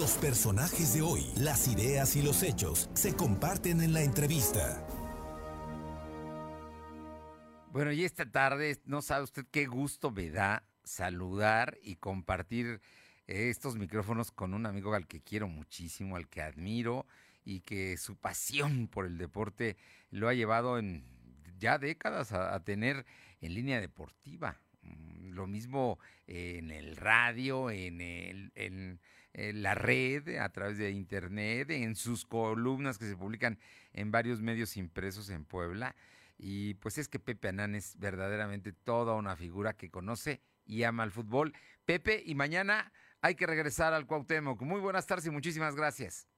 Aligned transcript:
Los 0.00 0.12
personajes 0.12 0.94
de 0.94 1.02
hoy, 1.02 1.26
las 1.36 1.68
ideas 1.68 2.16
y 2.16 2.22
los 2.22 2.42
hechos 2.42 2.88
se 2.94 3.14
comparten 3.14 3.82
en 3.82 3.92
la 3.92 4.02
entrevista. 4.02 4.82
Bueno, 7.70 7.92
y 7.92 8.04
esta 8.04 8.24
tarde, 8.24 8.78
no 8.86 9.02
sabe 9.02 9.24
usted 9.24 9.44
qué 9.50 9.66
gusto 9.66 10.10
me 10.10 10.30
da 10.30 10.64
saludar 10.84 11.76
y 11.82 11.96
compartir 11.96 12.80
estos 13.26 13.76
micrófonos 13.76 14.32
con 14.32 14.54
un 14.54 14.64
amigo 14.64 14.94
al 14.94 15.06
que 15.06 15.20
quiero 15.20 15.48
muchísimo, 15.48 16.16
al 16.16 16.28
que 16.28 16.40
admiro 16.40 17.04
y 17.44 17.60
que 17.60 17.98
su 17.98 18.16
pasión 18.16 18.88
por 18.88 19.04
el 19.04 19.18
deporte 19.18 19.76
lo 20.10 20.30
ha 20.30 20.34
llevado 20.34 20.78
en 20.78 21.04
ya 21.58 21.76
décadas 21.76 22.32
a, 22.32 22.58
tener 22.64 23.04
en 23.42 23.52
línea 23.52 23.82
deportiva. 23.82 24.56
Mm, 24.80 25.32
lo 25.34 25.46
mismo 25.46 25.98
en 26.26 26.70
el 26.70 26.96
radio, 26.96 27.70
en, 27.70 28.00
el, 28.00 28.98
la 29.34 29.74
red, 29.74 30.36
a 30.38 30.48
través 30.50 30.78
de 30.78 30.90
internet, 30.90 31.70
en 31.70 31.94
sus 31.96 32.24
columnas 32.24 32.98
que 32.98 33.06
se 33.06 33.16
publican 33.16 33.58
en 33.92 34.10
varios 34.10 34.40
medios 34.40 34.76
impresos 34.76 35.30
en 35.30 35.44
Puebla. 35.44 35.94
Y 36.38 36.74
pues 36.74 36.98
es 36.98 37.08
que 37.08 37.18
Pepe 37.18 37.48
Anán 37.48 37.74
es 37.74 37.98
verdaderamente 37.98 38.72
toda 38.72 39.14
una 39.14 39.36
figura 39.36 39.74
que 39.74 39.90
conoce 39.90 40.40
y 40.64 40.84
ama 40.84 41.04
el 41.04 41.10
fútbol. 41.10 41.52
Pepe, 41.84 42.22
y 42.24 42.34
mañana 42.34 42.92
hay 43.20 43.34
que 43.34 43.46
regresar 43.46 43.92
al 43.92 44.06
Cuauhtémoc. 44.06 44.62
Muy 44.62 44.80
buenas 44.80 45.06
tardes 45.06 45.26
y 45.26 45.30
muchísimas 45.30 45.74
gracias. 45.76 46.29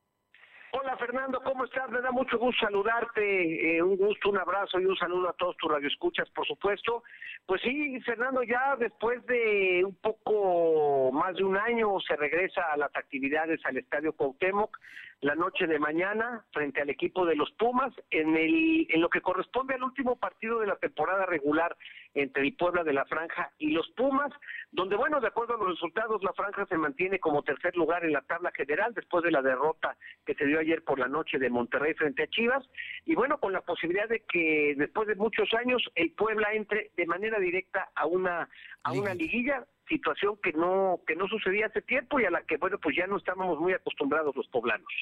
Hola 0.75 0.97
Fernando, 0.97 1.39
¿cómo 1.43 1.67
estás? 1.67 1.91
Me 1.91 2.01
da 2.01 2.11
mucho 2.11 2.39
gusto 2.39 2.65
saludarte, 2.65 3.77
eh, 3.77 3.83
un 3.83 3.95
gusto, 3.95 4.31
un 4.31 4.39
abrazo 4.39 4.81
y 4.81 4.87
un 4.87 4.97
saludo 4.97 5.29
a 5.29 5.35
todos 5.35 5.55
tus 5.59 5.71
radioescuchas, 5.71 6.31
por 6.31 6.47
supuesto. 6.47 7.03
Pues 7.45 7.61
sí, 7.61 8.01
Fernando, 8.01 8.43
ya 8.43 8.75
después 8.79 9.25
de 9.27 9.85
un 9.85 9.95
poco 9.97 11.13
más 11.13 11.37
de 11.37 11.45
un 11.45 11.59
año 11.59 12.01
se 12.01 12.17
regresa 12.17 12.63
a 12.73 12.79
las 12.79 12.97
actividades 12.97 13.61
al 13.67 13.77
Estadio 13.77 14.15
Cuauhtémoc 14.15 14.79
la 15.23 15.37
noche 15.37 15.69
de 15.69 15.79
mañana 15.79 16.45
frente 16.53 16.83
al 16.83 16.91
equipo 16.91 17.25
de 17.25 17.37
los 17.37 17.51
Pumas 17.53 17.93
en 18.11 18.37
el 18.37 18.87
en 18.91 19.01
lo 19.01 19.09
que 19.09 19.21
corresponde 19.21 19.75
al 19.75 19.85
último 19.85 20.17
partido 20.17 20.59
de 20.59 20.67
la 20.67 20.77
temporada 20.77 21.27
regular 21.27 21.77
entre 22.15 22.43
el 22.43 22.55
Puebla 22.57 22.83
de 22.83 22.93
la 22.93 23.05
Franja 23.05 23.53
y 23.57 23.71
los 23.71 23.89
Pumas, 23.91 24.33
donde 24.73 24.97
bueno, 24.97 25.21
de 25.21 25.29
acuerdo 25.29 25.55
a 25.55 25.59
los 25.59 25.71
resultados 25.71 26.25
la 26.25 26.33
Franja 26.33 26.67
se 26.67 26.77
mantiene 26.77 27.21
como 27.21 27.45
tercer 27.45 27.77
lugar 27.77 28.05
en 28.05 28.13
la 28.13 28.23
tabla 28.23 28.51
general 28.51 28.95
después 28.95 29.23
de 29.23 29.31
la 29.31 29.43
derrota 29.43 29.97
que 30.27 30.35
se 30.35 30.45
dio 30.45 30.59
ayer 30.59 30.83
por 30.83 30.99
la 30.99 31.07
noche 31.07 31.39
de 31.39 31.51
Monterrey 31.51 31.95
frente 31.95 32.25
a 32.25 32.27
Chivas 32.27 32.65
y 33.07 33.15
bueno, 33.15 33.39
con 33.39 33.53
la 33.53 33.61
posibilidad 33.61 34.09
de 34.09 34.25
que 34.25 34.75
después 34.77 35.07
de 35.07 35.15
muchos 35.15 35.55
años 35.55 35.83
el 35.95 36.11
Puebla 36.13 36.53
entre 36.53 36.91
de 36.97 37.07
manera 37.07 37.39
directa 37.39 37.93
a 37.95 38.07
una 38.07 38.49
a 38.83 38.93
una 38.93 39.15
liguilla 39.15 39.65
situación 39.89 40.37
que 40.43 40.53
no 40.53 41.01
que 41.07 41.17
no 41.17 41.29
sucedía 41.29 41.67
hace 41.67 41.83
tiempo 41.83 42.19
y 42.19 42.25
a 42.25 42.31
la 42.31 42.43
que 42.43 42.57
bueno 42.57 42.79
pues 42.79 42.97
ya 42.97 43.07
no 43.07 43.17
estábamos 43.17 43.59
muy 43.59 43.73
acostumbrados 43.73 44.35
los 44.35 44.47
poblanos. 44.49 44.93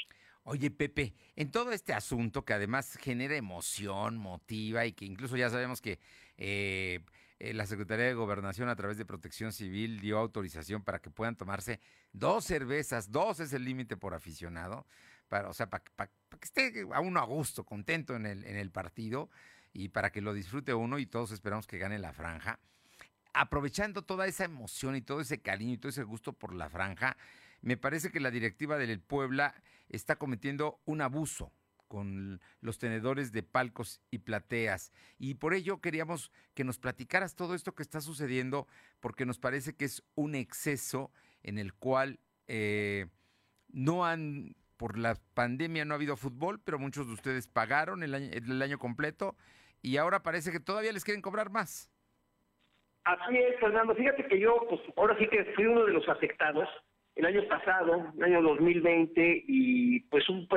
Oye 0.52 0.72
Pepe, 0.72 1.14
en 1.36 1.52
todo 1.52 1.70
este 1.70 1.92
asunto 1.92 2.44
que 2.44 2.52
además 2.52 2.98
genera 3.00 3.36
emoción, 3.36 4.16
motiva 4.16 4.84
y 4.84 4.92
que 4.92 5.04
incluso 5.04 5.36
ya 5.36 5.48
sabemos 5.48 5.80
que 5.80 6.00
eh, 6.38 7.04
eh, 7.38 7.54
la 7.54 7.66
Secretaría 7.66 8.06
de 8.06 8.14
Gobernación 8.14 8.68
a 8.68 8.74
través 8.74 8.98
de 8.98 9.04
Protección 9.04 9.52
Civil 9.52 10.00
dio 10.00 10.18
autorización 10.18 10.82
para 10.82 10.98
que 10.98 11.08
puedan 11.08 11.36
tomarse 11.36 11.78
dos 12.12 12.46
cervezas, 12.46 13.12
dos 13.12 13.38
es 13.38 13.52
el 13.52 13.64
límite 13.64 13.96
por 13.96 14.12
aficionado, 14.12 14.88
para, 15.28 15.48
o 15.48 15.52
sea, 15.54 15.70
para, 15.70 15.84
que 15.84 16.10
esté 16.42 16.84
a 16.92 17.00
uno 17.00 17.20
a 17.20 17.24
gusto, 17.26 17.62
contento 17.62 18.16
en 18.16 18.26
el, 18.26 18.44
en 18.44 18.56
el 18.56 18.72
partido 18.72 19.30
y 19.72 19.90
para 19.90 20.10
que 20.10 20.20
lo 20.20 20.34
disfrute 20.34 20.74
uno 20.74 20.98
y 20.98 21.06
todos 21.06 21.30
esperamos 21.30 21.68
que 21.68 21.78
gane 21.78 22.00
la 22.00 22.12
franja. 22.12 22.58
Aprovechando 23.34 24.02
toda 24.02 24.26
esa 24.26 24.46
emoción 24.46 24.96
y 24.96 25.00
todo 25.00 25.20
ese 25.20 25.40
cariño 25.40 25.74
y 25.74 25.78
todo 25.78 25.90
ese 25.90 26.02
gusto 26.02 26.32
por 26.32 26.52
la 26.56 26.68
franja, 26.68 27.16
me 27.62 27.76
parece 27.76 28.10
que 28.10 28.18
la 28.18 28.32
directiva 28.32 28.78
del 28.78 29.00
Puebla 29.00 29.54
está 29.90 30.16
cometiendo 30.16 30.80
un 30.84 31.02
abuso 31.02 31.52
con 31.88 32.40
los 32.60 32.78
tenedores 32.78 33.32
de 33.32 33.42
palcos 33.42 34.00
y 34.12 34.18
plateas. 34.18 34.92
Y 35.18 35.34
por 35.34 35.54
ello 35.54 35.80
queríamos 35.80 36.30
que 36.54 36.62
nos 36.62 36.78
platicaras 36.78 37.34
todo 37.34 37.54
esto 37.54 37.74
que 37.74 37.82
está 37.82 38.00
sucediendo, 38.00 38.68
porque 39.00 39.26
nos 39.26 39.38
parece 39.38 39.74
que 39.74 39.86
es 39.86 40.04
un 40.14 40.36
exceso 40.36 41.10
en 41.42 41.58
el 41.58 41.74
cual 41.74 42.20
eh, 42.46 43.06
no 43.72 44.06
han, 44.06 44.54
por 44.76 44.98
la 44.98 45.16
pandemia 45.34 45.84
no 45.84 45.94
ha 45.94 45.96
habido 45.96 46.16
fútbol, 46.16 46.60
pero 46.64 46.78
muchos 46.78 47.08
de 47.08 47.14
ustedes 47.14 47.48
pagaron 47.48 48.04
el 48.04 48.14
año, 48.14 48.30
el 48.32 48.62
año 48.62 48.78
completo 48.78 49.36
y 49.82 49.96
ahora 49.96 50.22
parece 50.22 50.52
que 50.52 50.60
todavía 50.60 50.92
les 50.92 51.04
quieren 51.04 51.22
cobrar 51.22 51.50
más. 51.50 51.90
Así 53.04 53.36
es, 53.36 53.58
Fernando. 53.58 53.94
Fíjate 53.94 54.26
que 54.28 54.38
yo, 54.38 54.64
pues 54.68 54.80
ahora 54.96 55.18
sí 55.18 55.26
que 55.28 55.44
fui 55.56 55.66
uno 55.66 55.86
de 55.86 55.92
los 55.92 56.08
afectados 56.08 56.68
el 57.20 57.26
año 57.26 57.48
pasado, 57.48 58.12
el 58.16 58.24
año 58.24 58.42
2020, 58.42 59.44
y 59.46 60.00
pues 60.00 60.26
un, 60.30 60.48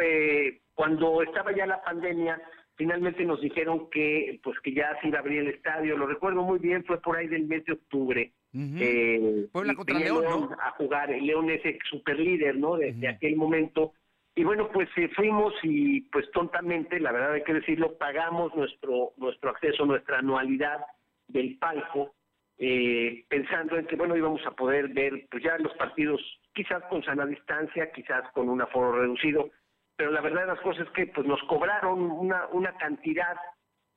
cuando 0.74 1.22
estaba 1.22 1.54
ya 1.54 1.66
la 1.66 1.84
pandemia, 1.84 2.42
finalmente 2.76 3.26
nos 3.26 3.42
dijeron 3.42 3.90
que 3.90 4.40
pues 4.42 4.58
que 4.62 4.74
ya 4.74 4.98
se 5.02 5.10
iba 5.10 5.18
a 5.18 5.22
abrir 5.22 5.40
el 5.40 5.50
estadio. 5.50 5.98
Lo 5.98 6.08
recuerdo 6.08 6.42
muy 6.42 6.60
bien, 6.60 6.86
fue 6.86 7.02
por 7.02 7.18
ahí 7.18 7.28
del 7.28 7.48
mes 7.48 7.66
de 7.66 7.74
octubre. 7.74 8.32
eh, 8.54 9.48
Puebla 9.52 9.76
contra 9.76 10.00
León, 10.00 10.24
¿no? 10.24 10.50
A 10.62 10.72
jugar. 10.72 11.10
León 11.10 11.50
es 11.50 11.66
el 11.66 11.78
super 11.90 12.18
líder, 12.18 12.56
¿no? 12.56 12.78
Desde 12.78 13.10
aquel 13.10 13.36
momento. 13.36 13.94
Y 14.36 14.46
bueno, 14.46 14.70
pues 14.72 14.88
eh, 14.96 15.10
fuimos 15.16 15.54
y 15.64 16.02
pues 16.14 16.32
tontamente, 16.32 17.00
la 17.00 17.12
verdad 17.12 17.34
hay 17.34 17.44
que 17.44 17.54
decirlo, 17.54 17.98
pagamos 17.98 18.56
nuestro 18.56 19.12
nuestro 19.18 19.50
acceso, 19.50 19.86
nuestra 19.86 20.20
anualidad 20.20 20.80
del 21.28 21.58
palco 21.58 22.14
eh, 22.58 23.26
pensando 23.28 23.78
en 23.78 23.88
que, 23.88 23.96
bueno, 23.96 24.16
íbamos 24.16 24.46
a 24.46 24.52
poder 24.52 24.88
ver 24.90 25.28
pues 25.30 25.44
ya 25.44 25.58
los 25.58 25.74
partidos 25.74 26.22
quizás 26.54 26.84
con 26.90 27.04
sana 27.04 27.26
distancia, 27.26 27.92
quizás 27.92 28.32
con 28.32 28.50
un 28.50 28.62
aforo 28.62 29.00
reducido, 29.00 29.50
pero 29.96 30.12
la 30.12 30.22
verdad 30.22 30.42
de 30.42 30.48
las 30.48 30.62
cosas 30.62 30.88
es 30.88 30.94
que 30.94 31.08
pues 31.08 31.28
nos 31.28 31.42
cobraron 31.44 32.02
una, 32.02 32.48
una 32.48 32.76
cantidad, 32.78 33.36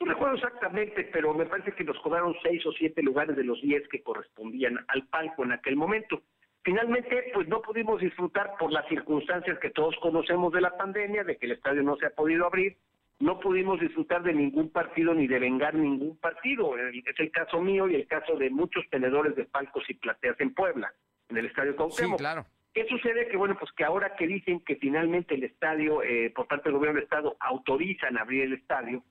no 0.00 0.06
recuerdo 0.06 0.36
exactamente, 0.36 1.08
pero 1.12 1.32
me 1.32 1.46
parece 1.46 1.72
que 1.72 1.84
nos 1.84 1.98
cobraron 2.00 2.34
seis 2.42 2.64
o 2.66 2.72
siete 2.72 3.02
lugares 3.02 3.36
de 3.36 3.44
los 3.44 3.60
diez 3.62 3.86
que 3.88 4.02
correspondían 4.02 4.78
al 4.88 5.06
palco 5.06 5.44
en 5.44 5.52
aquel 5.52 5.76
momento. 5.76 6.22
Finalmente, 6.62 7.30
pues 7.32 7.46
no 7.48 7.62
pudimos 7.62 8.00
disfrutar 8.00 8.56
por 8.58 8.72
las 8.72 8.86
circunstancias 8.88 9.58
que 9.60 9.70
todos 9.70 9.94
conocemos 10.02 10.52
de 10.52 10.60
la 10.60 10.76
pandemia, 10.76 11.24
de 11.24 11.36
que 11.36 11.46
el 11.46 11.52
estadio 11.52 11.82
no 11.82 11.96
se 11.96 12.06
ha 12.06 12.10
podido 12.10 12.44
abrir, 12.44 12.76
no 13.20 13.38
pudimos 13.38 13.80
disfrutar 13.80 14.22
de 14.22 14.34
ningún 14.34 14.70
partido 14.70 15.14
ni 15.14 15.26
de 15.26 15.38
vengar 15.38 15.74
ningún 15.74 16.18
partido. 16.18 16.76
Es 16.76 17.20
el 17.20 17.30
caso 17.30 17.60
mío 17.60 17.88
y 17.88 17.94
el 17.94 18.06
caso 18.06 18.36
de 18.36 18.50
muchos 18.50 18.84
tenedores 18.90 19.34
de 19.36 19.44
palcos 19.44 19.88
y 19.88 19.94
plateas 19.94 20.38
en 20.40 20.52
Puebla, 20.52 20.92
en 21.28 21.36
el 21.36 21.46
Estadio 21.46 21.76
Cuauhtémoc. 21.76 22.18
Sí, 22.18 22.22
claro. 22.22 22.46
¿Qué 22.72 22.86
sucede? 22.86 23.28
Que 23.28 23.36
bueno, 23.36 23.56
pues 23.58 23.72
que 23.72 23.84
ahora 23.84 24.14
que 24.16 24.26
dicen 24.26 24.60
que 24.60 24.76
finalmente 24.76 25.34
el 25.34 25.44
estadio, 25.44 26.02
eh, 26.02 26.30
por 26.34 26.46
parte 26.46 26.64
del 26.64 26.74
gobierno 26.74 26.96
del 26.96 27.04
estado, 27.04 27.36
autorizan 27.40 28.18
abrir 28.18 28.42
el 28.42 28.52
estadio, 28.52 29.02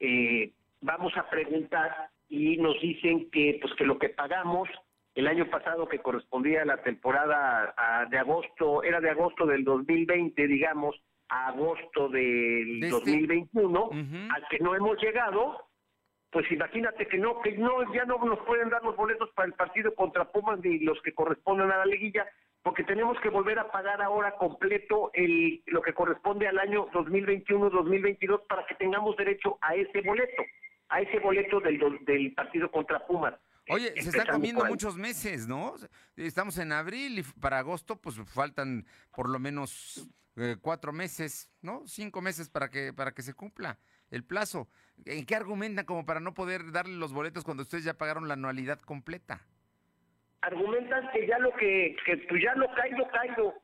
eh, 0.00 0.50
vamos 0.80 1.16
a 1.16 1.30
preguntar 1.30 2.10
y 2.28 2.56
nos 2.56 2.80
dicen 2.80 3.30
que 3.30 3.58
pues 3.62 3.74
que 3.74 3.84
lo 3.84 3.98
que 3.98 4.08
pagamos 4.08 4.68
el 5.14 5.28
año 5.28 5.48
pasado 5.50 5.88
que 5.88 6.00
correspondía 6.00 6.62
a 6.62 6.64
la 6.64 6.82
temporada 6.82 7.74
de 8.10 8.18
agosto, 8.18 8.82
era 8.82 9.00
de 9.00 9.10
agosto 9.10 9.46
del 9.46 9.62
2020, 9.62 10.46
digamos, 10.46 10.96
agosto 11.28 12.08
del 12.08 12.80
2021, 12.88 13.90
este 13.92 14.28
al 14.34 14.48
que 14.48 14.58
no 14.58 14.74
hemos 14.74 15.00
llegado, 15.02 15.58
pues 16.32 16.50
imagínate 16.50 17.06
que 17.06 17.18
no, 17.18 17.42
que 17.42 17.52
no, 17.52 17.92
ya 17.92 18.06
no 18.06 18.16
nos 18.24 18.38
pueden 18.40 18.70
dar 18.70 18.82
los 18.82 18.96
boletos 18.96 19.30
para 19.32 19.46
el 19.46 19.52
partido 19.52 19.94
contra 19.94 20.24
Pumas 20.24 20.58
ni 20.60 20.78
los 20.78 21.00
que 21.02 21.12
corresponden 21.12 21.70
a 21.70 21.76
la 21.76 21.84
liguilla, 21.84 22.26
porque 22.62 22.84
tenemos 22.84 23.20
que 23.20 23.28
volver 23.28 23.58
a 23.58 23.70
pagar 23.70 24.00
ahora 24.00 24.32
completo 24.36 25.10
el, 25.12 25.62
lo 25.66 25.82
que 25.82 25.92
corresponde 25.92 26.48
al 26.48 26.58
año 26.58 26.86
2021-2022 26.92 28.46
para 28.46 28.64
que 28.64 28.74
tengamos 28.76 29.14
derecho 29.18 29.58
a 29.60 29.74
ese 29.74 30.00
boleto, 30.00 30.42
a 30.88 31.02
ese 31.02 31.18
boleto 31.18 31.60
del, 31.60 31.78
del 32.06 32.32
partido 32.32 32.70
contra 32.70 33.06
Pumas. 33.06 33.34
Oye, 33.68 33.92
se 34.02 34.10
están 34.10 34.26
comiendo 34.26 34.64
muchos 34.64 34.96
meses, 34.96 35.46
¿no? 35.46 35.74
Estamos 36.16 36.58
en 36.58 36.72
abril 36.72 37.20
y 37.20 37.22
para 37.40 37.58
agosto 37.58 37.96
pues 37.96 38.16
faltan 38.26 38.86
por 39.14 39.28
lo 39.28 39.38
menos 39.38 40.08
eh, 40.36 40.56
cuatro 40.60 40.92
meses, 40.92 41.50
¿no? 41.60 41.82
Cinco 41.86 42.22
meses 42.22 42.48
para 42.48 42.68
que, 42.68 42.92
para 42.92 43.12
que 43.12 43.22
se 43.22 43.34
cumpla 43.34 43.78
el 44.10 44.24
plazo. 44.24 44.68
¿En 45.04 45.26
qué 45.26 45.36
argumentan 45.36 45.84
como 45.84 46.04
para 46.04 46.20
no 46.20 46.34
poder 46.34 46.72
darle 46.72 46.96
los 46.96 47.12
boletos 47.12 47.44
cuando 47.44 47.62
ustedes 47.62 47.84
ya 47.84 47.94
pagaron 47.94 48.28
la 48.28 48.34
anualidad 48.34 48.80
completa? 48.80 49.40
Argumentan 50.40 51.10
que 51.12 51.26
ya 51.26 51.38
lo 51.38 51.54
que, 51.54 51.96
que 52.04 52.16
pues 52.28 52.42
ya 52.42 52.54
lo 52.56 52.66
caído, 52.74 53.08
caído, 53.10 53.54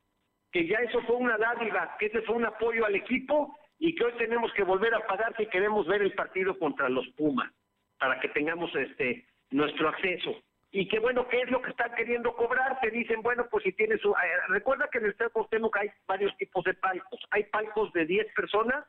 que 0.53 0.67
ya 0.67 0.79
eso 0.79 1.03
fue 1.07 1.17
una 1.17 1.37
dádiva, 1.37 1.97
que 1.99 2.07
ese 2.07 2.23
fue 2.23 2.37
un 2.37 2.47
apoyo 2.47 2.87
al 2.87 2.95
equipo 2.95 3.59
y 3.79 3.95
que 3.95 4.05
hoy 4.05 4.13
tenemos 4.19 4.53
que 4.55 4.63
volver 4.63 4.95
a 4.95 5.07
pagar 5.07 5.35
si 5.37 5.47
queremos 5.47 5.87
ver 5.87 6.03
el 6.03 6.15
partido 6.15 6.59
contra 6.59 6.89
los 6.89 7.07
Pumas, 7.17 7.51
para 7.99 8.21
que 8.21 8.29
tengamos 8.29 8.75
este 8.77 9.27
nuestro 9.51 9.89
acceso 9.89 10.43
y 10.71 10.87
que 10.87 10.99
bueno, 10.99 11.27
¿qué 11.29 11.41
es 11.41 11.51
lo 11.51 11.63
que 11.63 11.71
están 11.71 11.95
queriendo 11.95 12.35
cobrar? 12.35 12.79
Te 12.81 12.91
dicen, 12.91 13.23
bueno, 13.23 13.47
pues 13.51 13.65
si 13.65 13.73
tienes... 13.73 14.01
su... 14.01 14.11
Eh, 14.11 14.15
recuerda 14.49 14.89
que 14.91 14.99
en 14.99 15.05
el 15.05 15.11
Estado 15.13 15.31
Cuauhtémoc 15.31 15.77
hay 15.77 15.91
varios 16.07 16.37
tipos 16.37 16.63
de 16.65 16.75
palcos. 16.75 17.21
Hay 17.31 17.45
palcos 17.45 17.93
de 17.95 18.05
10 18.05 18.35
personas, 18.35 18.85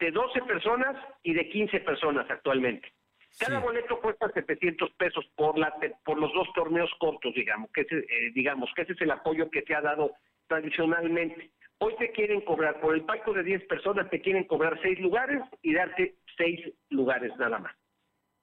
de 0.00 0.10
12 0.10 0.42
personas 0.42 0.96
y 1.22 1.32
de 1.32 1.48
15 1.48 1.80
personas 1.80 2.28
actualmente. 2.28 2.92
Cada 3.38 3.60
boleto 3.60 4.00
cuesta 4.00 4.30
700 4.30 4.90
pesos 4.92 5.26
por 5.36 5.58
la 5.58 5.74
por 6.04 6.18
los 6.18 6.32
dos 6.32 6.48
torneos 6.54 6.90
cortos, 6.98 7.34
digamos, 7.34 7.70
que 7.70 7.82
ese, 7.82 7.98
eh, 7.98 8.32
digamos, 8.34 8.70
que 8.74 8.82
ese 8.82 8.94
es 8.94 9.00
el 9.02 9.10
apoyo 9.10 9.50
que 9.50 9.60
se 9.60 9.74
ha 9.74 9.82
dado 9.82 10.12
tradicionalmente. 10.46 11.50
Hoy 11.78 11.94
te 11.98 12.12
quieren 12.12 12.40
cobrar, 12.40 12.80
por 12.80 12.94
el 12.94 13.04
palco 13.04 13.34
de 13.34 13.42
10 13.42 13.66
personas 13.66 14.08
te 14.08 14.22
quieren 14.22 14.44
cobrar 14.44 14.80
6 14.80 15.00
lugares 15.00 15.42
y 15.60 15.74
darte 15.74 16.14
6 16.38 16.72
lugares 16.88 17.36
nada 17.36 17.58
más. 17.58 17.76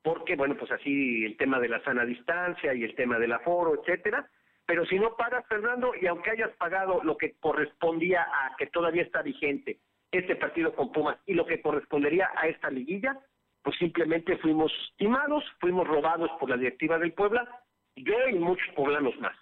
Porque, 0.03 0.35
bueno, 0.35 0.55
pues 0.57 0.71
así 0.71 1.25
el 1.25 1.37
tema 1.37 1.59
de 1.59 1.69
la 1.69 1.83
sana 1.83 2.05
distancia 2.05 2.73
y 2.73 2.83
el 2.83 2.93
tema 2.95 3.17
del 3.17 3.31
aforo, 3.31 3.81
etcétera. 3.81 4.29
Pero 4.65 4.85
si 4.85 4.99
no 4.99 5.15
pagas, 5.15 5.45
Fernando, 5.47 5.93
y 5.99 6.07
aunque 6.07 6.31
hayas 6.31 6.51
pagado 6.57 7.01
lo 7.03 7.17
que 7.17 7.33
correspondía 7.39 8.23
a 8.23 8.55
que 8.57 8.67
todavía 8.67 9.03
está 9.03 9.21
vigente 9.21 9.79
este 10.11 10.35
partido 10.35 10.75
con 10.75 10.91
Pumas 10.91 11.17
y 11.25 11.33
lo 11.33 11.45
que 11.45 11.61
correspondería 11.61 12.29
a 12.35 12.47
esta 12.47 12.69
liguilla, 12.69 13.17
pues 13.63 13.77
simplemente 13.77 14.37
fuimos 14.37 14.71
timados, 14.97 15.43
fuimos 15.59 15.87
robados 15.87 16.29
por 16.39 16.49
la 16.49 16.57
directiva 16.57 16.99
del 16.99 17.13
Puebla, 17.13 17.47
yo 17.95 18.29
y 18.29 18.35
muchos 18.35 18.67
poblanos 18.75 19.17
más. 19.19 19.35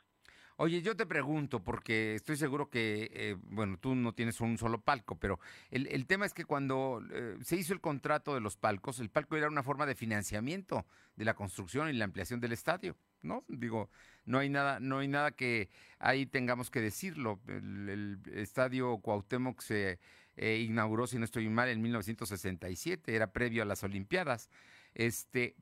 Oye, 0.58 0.82
yo 0.82 0.96
te 0.96 1.06
pregunto, 1.06 1.64
porque 1.64 2.16
estoy 2.16 2.38
seguro 2.38 2.70
que, 2.70 3.10
eh, 3.14 3.38
bueno, 3.50 3.78
tú 3.78 3.96
no 3.96 4.14
tienes 4.14 4.42
un 4.42 4.58
solo 4.58 4.80
palco, 4.82 5.16
pero 5.16 5.40
el, 5.72 6.06
tema 6.06 6.26
es 6.26 6.34
que 6.34 6.46
cuando 6.46 7.02
eh, 7.12 7.38
se 7.42 7.56
hizo 7.56 7.74
el 7.74 7.82
contrato 7.82 8.34
de 8.34 8.42
los 8.42 8.58
palcos, 8.58 9.00
el 9.00 9.10
palco 9.10 9.36
era 9.38 9.48
una 9.48 9.64
forma 9.64 9.86
de 9.86 9.96
financiamiento 9.96 10.86
de 11.16 11.26
la 11.26 11.34
construcción 11.34 11.90
y 11.90 11.94
la 11.94 12.06
ampliación 12.06 12.40
del 12.40 12.52
estadio, 12.52 12.96
¿no? 13.22 13.44
Digo, 13.48 13.90
no 14.26 14.40
hay 14.40 14.50
nada, 14.50 14.80
no 14.80 15.00
hay 15.00 15.08
nada 15.08 15.32
que 15.32 15.70
ahí 16.00 16.26
tengamos 16.26 16.70
que 16.70 16.82
decirlo. 16.82 17.40
El, 17.48 18.20
estadio 18.34 18.98
Cuauhtémoc 19.00 19.62
se 19.62 20.00
eh, 20.36 20.60
inauguró, 20.60 21.08
si 21.08 21.18
no 21.18 21.26
estoy 21.26 21.50
mal, 21.50 21.70
en 21.70 21.82
1967, 21.82 23.16
era 23.16 23.32
previo 23.32 23.64
a 23.64 23.66
las 23.66 23.84
Olimpiadas. 23.84 24.50
Este, 24.94 25.56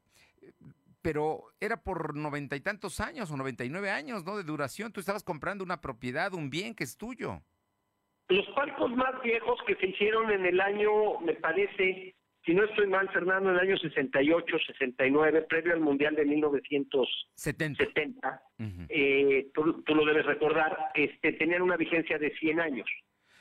pero 1.01 1.43
era 1.59 1.81
por 1.81 2.15
noventa 2.15 2.55
y 2.55 2.61
tantos 2.61 2.99
años 2.99 3.31
o 3.31 3.37
noventa 3.37 3.63
y 3.63 3.69
nueve 3.69 3.89
años, 3.89 4.25
¿no? 4.25 4.37
De 4.37 4.43
duración. 4.43 4.91
Tú 4.91 4.99
estabas 4.99 5.23
comprando 5.23 5.63
una 5.63 5.81
propiedad, 5.81 6.33
un 6.33 6.49
bien 6.49 6.75
que 6.75 6.83
es 6.83 6.97
tuyo. 6.97 7.41
Los 8.27 8.45
palcos 8.55 8.91
más 8.91 9.21
viejos 9.23 9.59
que 9.65 9.75
se 9.75 9.87
hicieron 9.87 10.29
en 10.31 10.45
el 10.45 10.61
año, 10.61 11.19
me 11.21 11.33
parece, 11.33 12.15
si 12.45 12.53
no 12.53 12.63
estoy 12.63 12.87
mal, 12.87 13.09
Fernando, 13.09 13.49
en 13.49 13.55
el 13.55 13.61
año 13.61 13.77
68, 13.77 14.57
69, 14.67 15.41
previo 15.49 15.73
al 15.73 15.79
Mundial 15.79 16.15
de 16.15 16.25
1970, 16.25 17.83
70. 17.83 18.41
eh, 18.89 19.49
tú, 19.53 19.83
lo 19.95 20.05
debes 20.05 20.25
recordar, 20.25 20.77
este, 20.93 21.33
tenían 21.33 21.63
una 21.63 21.75
vigencia 21.75 22.19
de 22.19 22.29
100 22.37 22.59
años. 22.59 22.87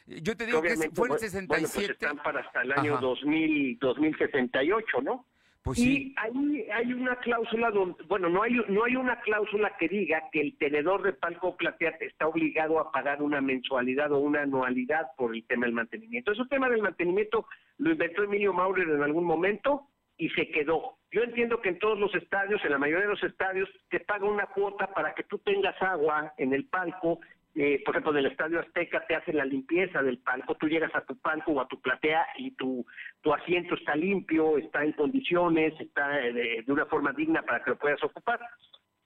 Yo 0.07 0.35
te 0.35 0.47
digo 0.47 0.63
que 0.63 0.75
fue 0.95 1.09
el 1.09 1.19
67. 1.19 1.47
Bueno, 1.47 1.69
pues 1.75 1.91
están 1.91 2.17
para 2.23 2.41
hasta 2.41 2.63
el 2.63 2.73
año 2.73 2.97
2000, 2.99 3.79
2068, 3.79 5.03
¿no? 5.03 5.27
Pues 5.69 5.81
y 5.81 6.15
ahí 6.17 6.67
hay 6.73 6.95
una 6.95 7.17
cláusula 7.17 7.71
donde, 7.71 8.03
bueno, 8.05 8.31
no 8.31 8.43
hay 8.43 8.55
no 8.69 8.85
hay 8.85 8.97
una 8.97 9.21
cláusula 9.21 9.77
que 9.79 9.87
diga 9.87 10.31
que 10.33 10.41
el 10.41 10.57
tenedor 10.57 11.03
de 11.03 11.13
palco 11.13 11.59
plateado 11.59 11.99
está 12.01 12.27
obligado 12.27 12.81
a 12.81 12.91
pagar 12.91 13.21
una 13.21 13.43
mensualidad 13.43 14.11
o 14.13 14.19
una 14.19 14.41
anualidad 14.41 15.09
por 15.19 15.35
el 15.35 15.45
tema 15.45 15.67
del 15.67 15.75
mantenimiento. 15.75 16.33
Ese 16.33 16.47
tema 16.47 16.71
del 16.71 16.81
mantenimiento 16.81 17.47
lo 17.77 17.91
inventó 17.91 18.23
Emilio 18.23 18.55
Maurer 18.55 18.89
en 18.89 19.03
algún 19.03 19.25
momento 19.25 19.89
y 20.17 20.31
se 20.31 20.49
quedó. 20.49 20.97
Yo 21.11 21.23
entiendo 21.23 21.61
que 21.61 21.69
en 21.69 21.79
todos 21.79 21.99
los 21.99 22.15
estadios, 22.15 22.65
en 22.65 22.71
la 22.71 22.79
mayoría 22.79 23.05
de 23.05 23.13
los 23.13 23.23
estadios, 23.23 23.69
te 23.91 24.01
paga 24.01 24.25
una 24.25 24.47
cuota 24.47 24.87
para 24.95 25.13
que 25.13 25.25
tú 25.25 25.37
tengas 25.37 25.77
agua 25.83 26.33
en 26.39 26.55
el 26.55 26.65
palco 26.65 27.21
eh, 27.55 27.83
por 27.85 27.95
ejemplo, 27.95 28.13
en 28.13 28.19
el 28.19 28.31
Estadio 28.31 28.61
Azteca 28.61 29.05
te 29.07 29.17
hacen 29.17 29.37
la 29.37 29.45
limpieza 29.45 30.03
del 30.03 30.19
palco, 30.19 30.55
tú 30.55 30.69
llegas 30.69 30.95
a 30.95 31.05
tu 31.05 31.17
palco 31.19 31.53
o 31.53 31.61
a 31.61 31.69
tu 31.69 31.81
platea 31.81 32.27
y 32.37 32.53
tu, 32.53 32.87
tu 33.21 33.33
asiento 33.33 33.75
está 33.75 33.97
limpio, 33.97 34.59
está 34.59 34.85
en 34.85 34.93
condiciones, 34.93 35.75
está 35.81 36.25
eh, 36.25 36.63
de, 36.65 36.73
una 36.73 36.87
forma 36.87 37.13
digna 37.13 37.43
para 37.43 37.63
que 37.65 37.71
lo 37.71 37.79
puedas 37.79 38.03
ocupar. 38.05 38.41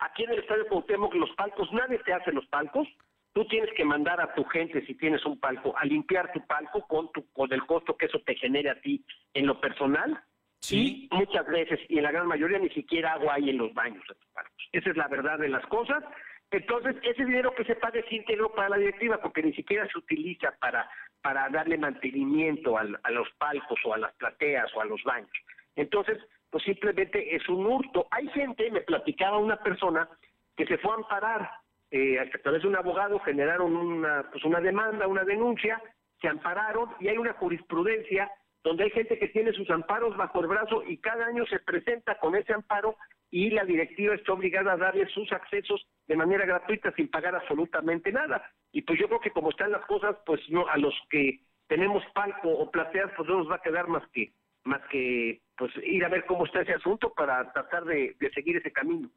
Aquí 0.00 0.24
en 0.24 0.30
el 0.30 0.40
Estadio 0.40 0.66
Cuauhtémoc 0.68 1.14
los 1.14 1.30
palcos, 1.30 1.72
nadie 1.72 1.98
te 2.00 2.12
hace 2.12 2.32
los 2.32 2.46
palcos, 2.46 2.88
tú 3.32 3.46
tienes 3.46 3.70
que 3.74 3.84
mandar 3.84 4.20
a 4.20 4.34
tu 4.34 4.44
gente, 4.44 4.84
si 4.86 4.94
tienes 4.96 5.24
un 5.24 5.38
palco, 5.38 5.74
a 5.78 5.84
limpiar 5.84 6.32
tu 6.32 6.44
palco 6.46 6.86
con, 6.86 7.10
tu, 7.12 7.30
con 7.32 7.52
el 7.52 7.64
costo 7.64 7.96
que 7.96 8.06
eso 8.06 8.20
te 8.26 8.34
genere 8.34 8.70
a 8.70 8.80
ti 8.80 9.04
en 9.34 9.46
lo 9.46 9.60
personal, 9.60 10.22
Sí. 10.62 11.08
Y 11.10 11.16
muchas 11.16 11.44
veces, 11.48 11.80
y 11.88 11.98
en 11.98 12.04
la 12.04 12.12
gran 12.12 12.28
mayoría, 12.28 12.58
ni 12.58 12.70
siquiera 12.70 13.14
agua 13.14 13.34
hay 13.34 13.50
en 13.50 13.58
los 13.58 13.74
baños 13.74 14.04
de 14.08 14.14
tus 14.14 14.30
palcos. 14.32 14.68
Esa 14.70 14.90
es 14.90 14.96
la 14.96 15.08
verdad 15.08 15.38
de 15.40 15.48
las 15.48 15.66
cosas. 15.66 16.04
Entonces, 16.52 16.96
ese 17.02 17.24
dinero 17.24 17.54
que 17.54 17.64
se 17.64 17.74
paga 17.76 17.98
es 17.98 18.12
íntegro 18.12 18.52
para 18.52 18.68
la 18.68 18.76
directiva, 18.76 19.18
porque 19.20 19.42
ni 19.42 19.54
siquiera 19.54 19.88
se 19.88 19.98
utiliza 19.98 20.54
para, 20.60 20.88
para 21.22 21.48
darle 21.48 21.78
mantenimiento 21.78 22.76
a 22.76 22.84
los 22.84 23.28
palcos 23.38 23.80
o 23.84 23.94
a 23.94 23.98
las 23.98 24.12
plateas 24.14 24.70
o 24.76 24.82
a 24.82 24.84
los 24.84 25.02
baños. 25.02 25.32
Entonces, 25.76 26.18
pues 26.50 26.62
simplemente 26.64 27.34
es 27.34 27.48
un 27.48 27.64
hurto. 27.64 28.06
Hay 28.10 28.28
gente, 28.28 28.70
me 28.70 28.82
platicaba 28.82 29.38
una 29.38 29.56
persona, 29.56 30.06
que 30.54 30.66
se 30.66 30.76
fue 30.76 30.92
a 30.92 30.96
amparar, 30.96 31.50
eh, 31.90 32.20
a 32.20 32.28
través 32.42 32.60
de 32.60 32.68
un 32.68 32.76
abogado 32.76 33.18
generaron 33.20 33.74
una, 33.74 34.28
pues 34.30 34.44
una 34.44 34.60
demanda, 34.60 35.06
una 35.06 35.24
denuncia, 35.24 35.82
se 36.20 36.28
ampararon 36.28 36.90
y 37.00 37.08
hay 37.08 37.16
una 37.16 37.32
jurisprudencia 37.32 38.30
donde 38.64 38.84
hay 38.84 38.90
gente 38.90 39.18
que 39.18 39.28
tiene 39.28 39.52
sus 39.52 39.68
amparos 39.70 40.16
bajo 40.16 40.40
el 40.40 40.46
brazo 40.46 40.82
y 40.86 40.98
cada 40.98 41.26
año 41.26 41.44
se 41.46 41.58
presenta 41.58 42.18
con 42.18 42.36
ese 42.36 42.52
amparo 42.52 42.96
y 43.30 43.50
la 43.50 43.64
directiva 43.64 44.14
está 44.14 44.32
obligada 44.32 44.72
a 44.72 44.76
darle 44.76 45.08
sus 45.08 45.30
accesos 45.32 45.84
de 46.06 46.16
manera 46.16 46.46
gratuita 46.46 46.92
sin 46.92 47.08
pagar 47.08 47.34
absolutamente 47.34 48.12
nada. 48.12 48.44
Y 48.72 48.82
pues 48.82 49.00
yo 49.00 49.08
creo 49.08 49.20
que 49.20 49.30
como 49.30 49.50
están 49.50 49.72
las 49.72 49.84
cosas, 49.86 50.16
pues 50.26 50.40
no 50.48 50.68
a 50.68 50.76
los 50.76 50.94
que 51.10 51.40
tenemos 51.66 52.04
palco 52.14 52.50
o 52.50 52.70
plateas, 52.70 53.10
pues 53.16 53.28
no 53.28 53.38
nos 53.38 53.50
va 53.50 53.56
a 53.56 53.62
quedar 53.62 53.88
más 53.88 54.06
que 54.12 54.32
más 54.64 54.80
que 54.90 55.40
pues 55.56 55.72
ir 55.82 56.04
a 56.04 56.08
ver 56.08 56.24
cómo 56.26 56.46
está 56.46 56.60
ese 56.60 56.74
asunto 56.74 57.12
para 57.12 57.52
tratar 57.52 57.84
de, 57.84 58.16
de 58.20 58.30
seguir 58.30 58.56
ese 58.56 58.70
camino. 58.70 59.10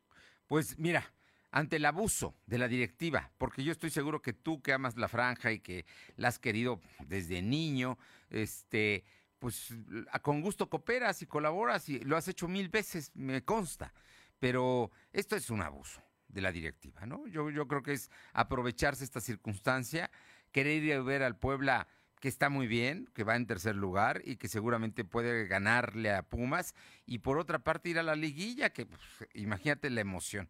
Pues 0.47 0.79
mira, 0.79 1.03
ante 1.51 1.75
el 1.75 1.85
abuso 1.85 2.35
de 2.47 2.57
la 2.57 2.67
directiva, 2.67 3.31
porque 3.37 3.63
yo 3.63 3.71
estoy 3.71 3.89
seguro 3.89 4.21
que 4.21 4.33
tú 4.33 4.61
que 4.61 4.73
amas 4.73 4.97
la 4.97 5.07
franja 5.07 5.51
y 5.51 5.59
que 5.59 5.85
la 6.15 6.29
has 6.29 6.39
querido 6.39 6.81
desde 7.07 7.41
niño, 7.41 7.97
este, 8.29 9.05
pues 9.39 9.73
con 10.21 10.41
gusto 10.41 10.69
cooperas 10.69 11.21
y 11.21 11.25
colaboras 11.25 11.89
y 11.89 11.99
lo 11.99 12.17
has 12.17 12.27
hecho 12.27 12.47
mil 12.47 12.69
veces, 12.69 13.11
me 13.15 13.43
consta. 13.43 13.93
Pero 14.39 14.91
esto 15.11 15.35
es 15.35 15.49
un 15.49 15.61
abuso 15.61 16.01
de 16.27 16.41
la 16.41 16.51
directiva, 16.51 17.05
¿no? 17.05 17.25
Yo, 17.27 17.49
yo 17.49 17.67
creo 17.67 17.81
que 17.81 17.93
es 17.93 18.09
aprovecharse 18.33 19.03
esta 19.03 19.21
circunstancia, 19.21 20.11
querer 20.51 20.83
ir 20.83 20.93
a 20.93 21.01
ver 21.01 21.23
al 21.23 21.37
Puebla 21.37 21.87
que 22.19 22.29
está 22.29 22.49
muy 22.49 22.67
bien, 22.67 23.09
que 23.13 23.23
va 23.23 23.35
en 23.35 23.45
tercer 23.45 23.75
lugar 23.75 24.21
y 24.25 24.37
que 24.37 24.47
seguramente 24.47 25.03
puede 25.03 25.47
ganarle 25.47 26.11
a 26.11 26.23
Pumas, 26.23 26.73
y 27.05 27.19
por 27.19 27.37
otra 27.37 27.59
parte 27.59 27.89
ir 27.89 27.99
a 27.99 28.03
la 28.03 28.15
liguilla, 28.15 28.71
que 28.71 28.85
pues, 28.85 29.01
imagínate 29.33 29.89
la 29.89 30.01
emoción. 30.01 30.49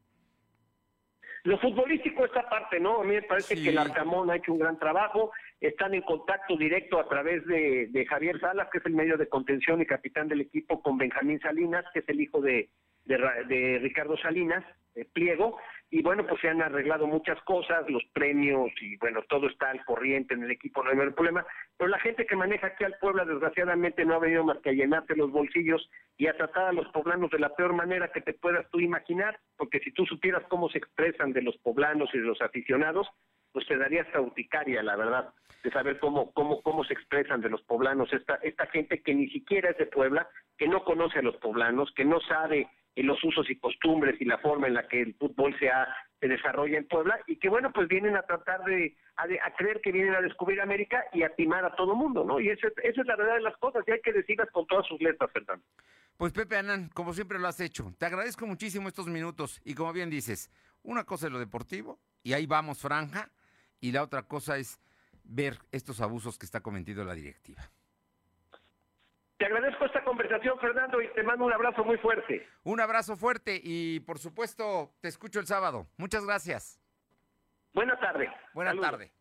Lo 1.46 1.60
futbolístico 1.60 2.26
esta 2.26 2.50
parte, 2.50 2.80
¿no? 2.80 3.02
A 3.02 3.04
mí 3.04 3.14
me 3.14 3.22
parece 3.22 3.54
que 3.54 3.70
el 3.70 3.78
Arcamón 3.78 4.32
ha 4.32 4.38
hecho 4.38 4.52
un 4.52 4.58
gran 4.58 4.80
trabajo, 4.80 5.32
están 5.62 5.94
en 5.94 6.02
contacto 6.02 6.58
directo 6.58 7.00
a 7.00 7.08
través 7.08 7.46
de, 7.46 7.88
de, 7.92 8.06
Javier 8.08 8.40
Salas, 8.40 8.68
que 8.72 8.80
es 8.80 8.86
el 8.88 8.94
medio 8.94 9.16
de 9.16 9.30
contención 9.30 9.80
y 9.80 9.86
capitán 9.86 10.28
del 10.28 10.42
equipo, 10.42 10.82
con 10.82 10.98
Benjamín 10.98 11.40
Salinas, 11.40 11.86
que 11.94 12.00
es 12.00 12.10
el 12.10 12.20
hijo 12.20 12.42
de, 12.42 12.72
de, 13.06 13.80
Ricardo 13.80 14.18
Salinas, 14.18 14.66
Pliego, 15.14 15.60
y 15.90 16.02
bueno, 16.02 16.26
pues 16.26 16.42
se 16.42 16.50
han 16.50 16.62
arreglado 16.62 17.08
muchas 17.08 17.42
cosas, 17.44 17.90
los 17.90 18.04
premios 18.14 18.72
y 18.82 18.98
bueno, 18.98 19.22
todo 19.30 19.48
está 19.48 19.70
al 19.70 19.84
corriente 19.86 20.34
en 20.34 20.44
el 20.44 20.52
equipo, 20.52 20.84
no 20.84 20.90
hay 20.90 20.98
ningún 20.98 21.14
problema, 21.14 21.46
pero 21.78 21.90
la 21.90 22.00
gente 22.00 22.26
que 22.26 22.36
maneja 22.36 22.68
aquí 22.68 22.84
al 22.84 22.98
Puebla 23.00 23.24
desgraciadamente 23.24 24.04
no 24.04 24.16
ha 24.16 24.20
venido 24.20 24.44
más 24.44 24.58
que 24.60 24.72
a 24.72 24.74
llenarte 24.74 25.16
los 25.16 25.32
bolsillos 25.32 25.90
y 26.18 26.28
a 26.28 26.36
tratar 26.36 26.68
a 26.68 26.74
los 26.74 26.88
poblanos 26.90 27.32
de 27.32 27.40
la 27.40 27.56
peor 27.56 27.74
manera 27.74 28.12
que 28.12 28.22
te 28.22 28.34
puedas 28.34 28.70
tú 28.72 28.80
imaginar, 28.80 29.40
porque 29.58 29.80
si 29.80 29.92
tú 29.92 30.06
supieras 30.06 30.44
cómo 30.50 30.70
se 30.70 30.80
expresan 30.80 31.34
de 31.34 31.44
los 31.44 31.58
poblanos 31.58 32.10
y 32.14 32.18
de 32.18 32.26
los 32.26 32.42
aficionados, 32.42 33.08
pues 33.52 33.68
te 33.68 33.78
daría 33.78 34.02
hasta 34.02 34.20
urticaria, 34.20 34.84
la 34.84 34.98
verdad, 34.98 35.34
de 35.64 35.72
saber 35.72 35.98
cómo, 36.00 36.32
cómo, 36.34 36.62
cómo 36.62 36.84
se 36.84 36.94
expresan 36.94 37.40
de 37.40 37.50
los 37.50 37.62
poblanos, 37.62 38.12
esta, 38.12 38.36
esta 38.44 38.66
gente 38.68 39.02
que 39.02 39.14
ni 39.14 39.30
siquiera 39.30 39.70
es 39.70 39.78
de 39.78 39.86
Puebla, 39.86 40.28
que 40.58 40.68
no 40.68 40.84
conoce 40.84 41.20
a 41.20 41.22
los 41.22 41.38
poblanos, 41.38 41.92
que 41.96 42.04
no 42.04 42.20
sabe 42.20 42.68
en 42.96 43.08
los 43.08 43.22
usos 43.24 43.50
y 43.50 43.58
costumbres 43.58 44.20
y 44.20 44.26
la 44.26 44.38
forma 44.38 44.68
en 44.68 44.74
la 44.74 44.88
que 44.88 45.02
el 45.02 45.16
fútbol 45.16 45.58
se, 45.60 45.70
se 46.20 46.28
desarrolla 46.28 46.78
en 46.78 46.88
Puebla 46.88 47.20
y 47.28 47.38
que 47.38 47.50
bueno 47.50 47.72
pues 47.74 47.88
vienen 47.88 48.16
a 48.16 48.24
tratar 48.24 48.64
de 48.64 48.96
a, 49.18 49.28
creer 49.56 49.82
que 49.82 49.92
vienen 49.92 50.16
a 50.16 50.22
descubrir 50.22 50.62
América 50.62 51.06
y 51.14 51.24
a 51.24 51.34
timar 51.36 51.66
a 51.66 51.76
todo 51.76 51.96
mundo, 51.96 52.24
¿no? 52.24 52.40
Y 52.40 52.50
esa, 52.50 52.68
esa 52.84 53.02
es 53.02 53.08
la 53.08 53.16
verdad 53.16 53.36
de 53.36 53.42
las 53.42 53.58
cosas 53.58 53.84
y 53.88 53.92
hay 53.92 54.02
que 54.02 54.14
decirlas 54.14 54.50
con 54.52 54.66
todas 54.68 54.86
sus 54.88 55.00
letras, 55.02 55.32
Fernando. 55.32 55.64
Pues 56.18 56.32
Pepe 56.32 56.58
Anán, 56.58 56.90
como 56.94 57.14
siempre 57.14 57.40
lo 57.40 57.48
has 57.48 57.60
hecho, 57.60 57.94
te 57.98 58.06
agradezco 58.06 58.46
muchísimo 58.48 58.88
estos 58.88 59.08
minutos 59.08 59.62
y 59.66 59.74
como 59.74 59.92
bien 59.92 60.10
dices, 60.10 60.50
una 60.84 61.04
cosa 61.04 61.28
es 61.28 61.34
lo 61.34 61.40
deportivo 61.40 62.00
y 62.24 62.34
ahí 62.34 62.46
vamos 62.46 62.82
franja 62.82 63.30
y 63.82 63.92
la 63.92 64.04
otra 64.04 64.24
cosa 64.24 64.58
es 64.58 64.80
ver 65.24 65.58
estos 65.72 66.02
abusos 66.02 66.38
que 66.38 66.46
está 66.46 66.62
cometiendo 66.62 67.04
la 67.04 67.14
directiva. 67.14 67.70
Te 69.38 69.46
agradezco 69.46 69.86
esta 69.86 70.04
conversación, 70.04 70.58
Fernando, 70.60 71.02
y 71.02 71.08
te 71.14 71.24
mando 71.24 71.46
un 71.46 71.54
abrazo 71.54 71.84
muy 71.84 71.98
fuerte. 71.98 72.48
Un 72.64 72.80
abrazo 72.80 73.18
fuerte 73.18 73.60
y, 73.62 74.00
por 74.02 74.18
supuesto, 74.18 74.94
te 75.02 75.10
escucho 75.10 75.40
el 75.40 75.46
sábado. 75.46 75.88
Muchas 75.98 76.26
gracias. 76.26 76.80
Buenas 77.74 78.00
tardes. 78.00 78.30
Buenas 78.54 78.80
tardes. 78.80 79.16